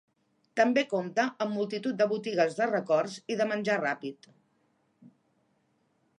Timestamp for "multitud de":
1.57-2.07